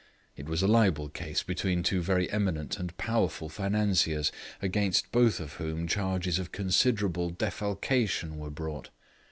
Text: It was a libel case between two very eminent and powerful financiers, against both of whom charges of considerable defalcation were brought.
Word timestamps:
It 0.35 0.49
was 0.49 0.63
a 0.63 0.67
libel 0.67 1.09
case 1.09 1.43
between 1.43 1.83
two 1.83 2.01
very 2.01 2.27
eminent 2.31 2.79
and 2.79 2.97
powerful 2.97 3.49
financiers, 3.49 4.31
against 4.59 5.11
both 5.11 5.39
of 5.39 5.53
whom 5.61 5.87
charges 5.87 6.39
of 6.39 6.51
considerable 6.51 7.29
defalcation 7.29 8.39
were 8.39 8.49
brought. 8.49 8.89